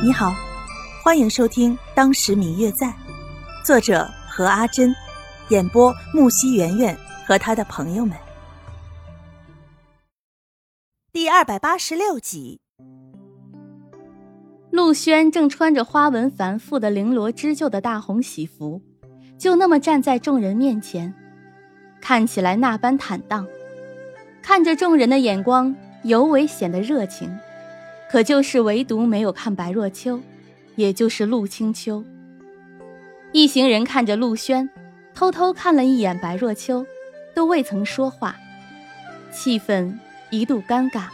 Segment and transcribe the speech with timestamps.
[0.00, 0.32] 你好，
[1.02, 2.86] 欢迎收听《当时明月在》，
[3.64, 4.94] 作者何阿珍，
[5.48, 8.16] 演播木西圆圆和他的朋友们。
[11.12, 12.60] 第二百八十六集，
[14.70, 18.80] 陆轩正穿着花纹繁复的绫罗织就的大红喜服，
[19.36, 21.12] 就那么站在众人面前，
[22.00, 23.44] 看起来那般坦荡，
[24.42, 27.36] 看着众人的眼光尤为显得热情。
[28.10, 30.18] 可就是唯独没有看白若秋，
[30.76, 32.02] 也就是陆清秋。
[33.32, 34.68] 一行人看着陆轩，
[35.14, 36.86] 偷偷看了一眼白若秋，
[37.34, 38.34] 都未曾说话，
[39.30, 39.92] 气氛
[40.30, 41.08] 一度尴尬。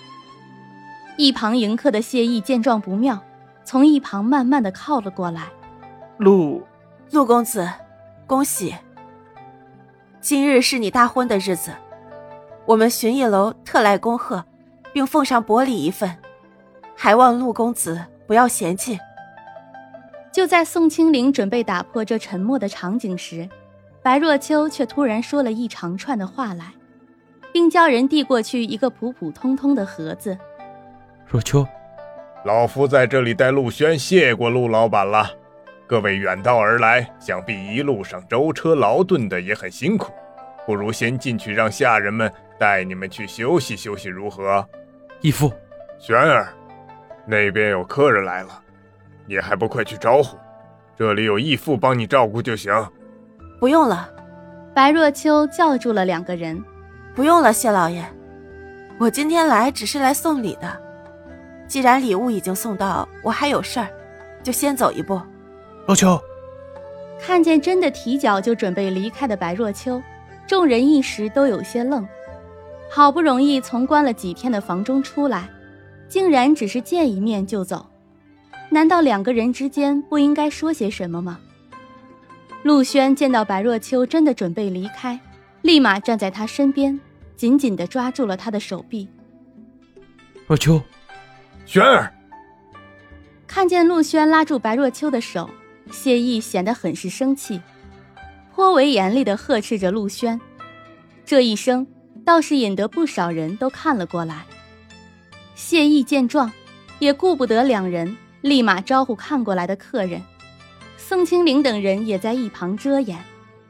[1.17, 3.21] 一旁迎客的谢意见状不妙，
[3.65, 5.49] 从一旁慢慢的靠了过来。
[6.19, 6.63] 陆，
[7.11, 7.69] 陆公子，
[8.27, 8.75] 恭喜！
[10.21, 11.73] 今日是你大婚的日子，
[12.67, 14.45] 我们寻艺楼特来恭贺，
[14.93, 16.17] 并奉上薄礼一份。
[16.97, 18.99] 还望陆公子不要嫌弃。
[20.33, 23.49] 就在宋清灵准备打破这沉默的场景时，
[24.03, 26.73] 白若秋却突然说了一长串的话来，
[27.53, 30.37] 并叫人递过去一个普普通通的盒子。
[31.25, 31.67] 若秋，
[32.45, 35.31] 老夫在这里代陆轩谢过陆老板了。
[35.87, 40.13] 各位远道而来，想必一路上舟车劳顿的也很辛苦，
[40.67, 44.67] 不如先进去让下人们带你们去休息休息，如何？
[45.21, 45.53] 义父，
[45.99, 46.53] 玄儿。
[47.27, 48.61] 那边有客人来了，
[49.27, 50.37] 你还不快去招呼？
[50.97, 52.73] 这里有义父帮你照顾就行。
[53.59, 54.09] 不用了，
[54.75, 56.63] 白若秋叫住了两个人。
[57.15, 58.05] 不用了，谢老爷，
[58.99, 60.81] 我今天来只是来送礼的。
[61.67, 63.89] 既然礼物已经送到，我还有事儿，
[64.43, 65.21] 就先走一步。
[65.87, 66.21] 若秋
[67.19, 70.03] 看见真的提脚就准备离开的白若秋，
[70.47, 72.07] 众人一时都有些愣。
[72.91, 75.49] 好不容易从关了几天的房中出来。
[76.09, 77.87] 竟然只是见一面就走，
[78.71, 81.41] 难道两个人之间不应该说些什么吗？
[82.63, 85.21] 陆轩见到白若秋真的准备离开，
[85.63, 86.99] 立马站在他身边，
[87.37, 89.09] 紧紧地抓住了他的手臂。
[90.47, 90.81] 若秋，
[91.67, 92.13] 轩儿，
[93.47, 95.51] 看见陆轩拉住白若秋的手，
[95.91, 97.61] 谢意显得很是生气，
[98.55, 100.41] 颇为严厉地呵斥着陆轩。
[101.27, 101.87] 这一声
[102.25, 104.47] 倒是引得不少人都看了过来。
[105.55, 106.51] 谢意见状，
[106.99, 110.23] 也顾不得两人，立马招呼看过来的客人。
[110.97, 113.19] 宋清灵等人也在一旁遮掩，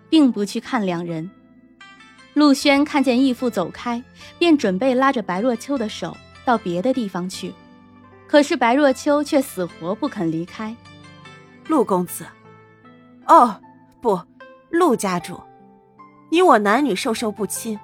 [0.09, 1.31] 并不去看两人。
[2.33, 4.03] 陆轩看见义父走开，
[4.39, 7.53] 便准备拉着白若秋的手到别的地方去，
[8.27, 10.75] 可是白若秋却死活不肯离开。
[11.69, 12.25] 陆公子，
[13.27, 13.61] 哦，
[14.01, 14.21] 不，
[14.71, 15.41] 陆家主，
[16.31, 17.79] 你我男女授受不亲，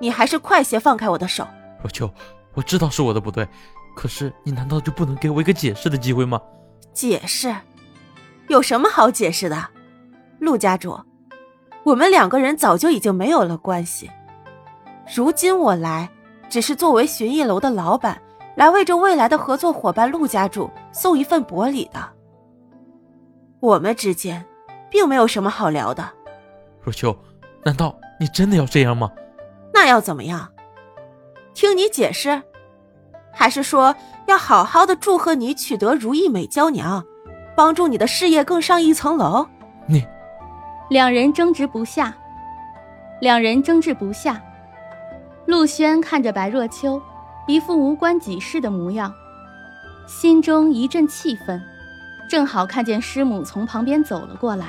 [0.00, 1.46] 你还是快些放开我的手。
[1.82, 2.10] 若秋。
[2.54, 3.46] 我知道是我的不对，
[3.94, 6.40] 可是你难道就不能给我一个解释的机会吗？
[6.92, 7.54] 解释？
[8.48, 9.56] 有什么好解释的？
[10.38, 10.98] 陆家主，
[11.82, 14.10] 我们两个人早就已经没有了关系。
[15.14, 16.08] 如今我来，
[16.48, 18.20] 只是作为寻艺楼的老板，
[18.56, 22.00] 来为这未来的合作伙伴陆家主送一份薄礼的。
[23.60, 24.44] 我们之间，
[24.90, 26.08] 并没有什么好聊的。
[26.82, 27.16] 若秋，
[27.64, 29.10] 难道你真的要这样吗？
[29.72, 30.48] 那要怎么样？
[31.54, 32.42] 听你解释，
[33.32, 33.94] 还是说
[34.26, 37.02] 要好好的祝贺你取得如意美娇娘，
[37.56, 39.46] 帮助你的事业更上一层楼？
[39.86, 40.04] 你，
[40.90, 42.12] 两人争执不下，
[43.20, 44.42] 两人争执不下。
[45.46, 47.00] 陆轩看着白若秋，
[47.46, 49.14] 一副无关己事的模样，
[50.08, 51.62] 心中一阵气愤。
[52.28, 54.66] 正好看见师母从旁边走了过来，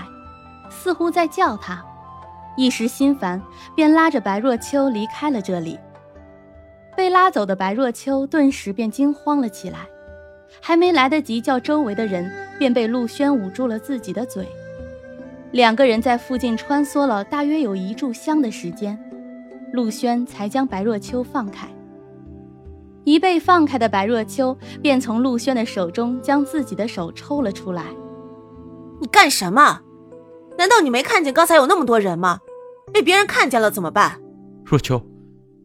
[0.69, 1.83] 似乎在叫他，
[2.57, 3.41] 一时心烦，
[3.73, 5.79] 便拉着白若秋离开了这里。
[6.95, 9.87] 被拉走的白若秋顿时便惊慌了起来，
[10.61, 14.47] 还没来得及叫周围的人，便被陆轩捂住了自己的嘴。
[15.51, 18.97] 两个人在附近穿梭了大约有一炷香的时间，
[19.73, 21.67] 陆轩才将白若秋放开。
[23.03, 27.83] 一被放开的白若秋便从陆轩的手中将自己的手抽了出来。
[28.99, 29.81] 你干什么？
[30.57, 32.39] 难道你没看见刚才有那么多人吗？
[32.93, 34.19] 被别人看见了怎么办？
[34.63, 35.01] 若秋。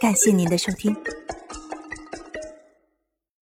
[0.00, 0.96] 感谢您的收听。